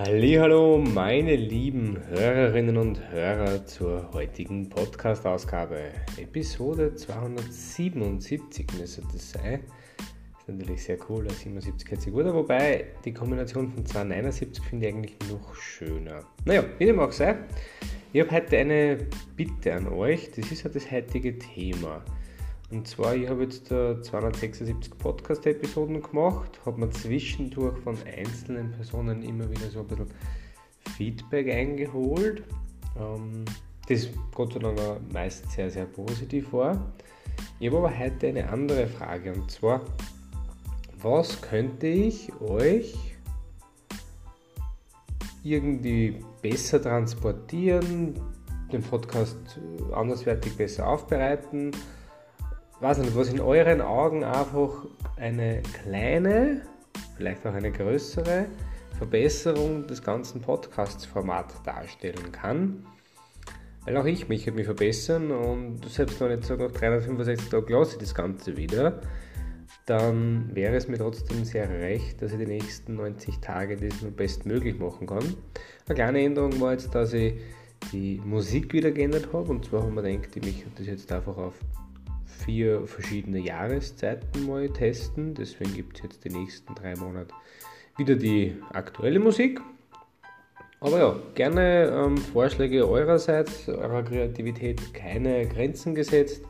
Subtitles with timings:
[0.00, 5.90] Hallo, meine lieben Hörerinnen und Hörer zur heutigen Podcast-Ausgabe.
[6.16, 9.64] Episode 277 müsste das sein.
[10.38, 14.94] Ist natürlich sehr cool, 77 hört sich gut wobei die Kombination von 279 finde ich
[14.94, 16.20] eigentlich noch schöner.
[16.44, 17.34] Naja, wie dem auch sei,
[18.12, 18.98] ich habe heute eine
[19.34, 22.04] Bitte an euch, das ist ja das heutige Thema.
[22.70, 29.50] Und zwar, ich habe jetzt 276 Podcast-Episoden gemacht, habe mir zwischendurch von einzelnen Personen immer
[29.50, 30.08] wieder so ein bisschen
[30.96, 32.42] Feedback eingeholt.
[32.98, 33.46] Ähm,
[33.88, 34.78] das Gott sei Dank
[35.12, 36.92] meist sehr, sehr positiv war.
[37.58, 39.80] Ich habe aber heute eine andere Frage und zwar,
[41.00, 42.94] was könnte ich euch
[45.42, 48.14] irgendwie besser transportieren,
[48.70, 49.58] den Podcast
[49.94, 51.70] anderswertig besser aufbereiten?
[52.80, 54.86] Weiß nicht, was in euren Augen einfach
[55.16, 56.62] eine kleine,
[57.16, 58.46] vielleicht auch eine größere
[58.98, 62.86] Verbesserung des ganzen Podcasts-Formats darstellen kann.
[63.84, 67.92] Weil auch ich möchte mich verbessern und selbst wenn ich jetzt nach 365 Tagen lasse
[67.92, 69.00] ich das Ganze wieder,
[69.86, 74.10] dann wäre es mir trotzdem sehr recht, dass ich die nächsten 90 Tage das nur
[74.10, 75.24] bestmöglich machen kann.
[75.86, 77.34] Eine kleine Änderung war jetzt, dass ich
[77.92, 81.38] die Musik wieder geändert habe und zwar haben wir gedacht, ich möchte das jetzt einfach
[81.38, 81.54] auf
[82.38, 85.34] vier verschiedene Jahreszeiten mal testen.
[85.34, 87.34] Deswegen gibt es jetzt die nächsten drei Monate
[87.96, 89.60] wieder die aktuelle Musik.
[90.80, 96.42] Aber ja, gerne ähm, Vorschläge eurerseits, eurer Kreativität keine Grenzen gesetzt.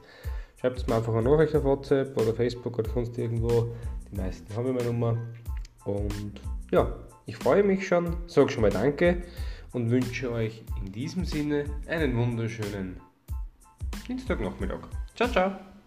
[0.60, 3.72] Schreibt es mir einfach eine Nachricht auf WhatsApp oder Facebook oder sonst irgendwo.
[4.12, 5.16] Die meisten haben meine Nummer.
[5.84, 6.94] Und ja,
[7.24, 9.22] ich freue mich schon, sage schon mal Danke
[9.72, 13.00] und wünsche euch in diesem Sinne einen wunderschönen
[14.06, 14.80] Dienstagnachmittag.
[15.14, 15.77] Ciao, ciao!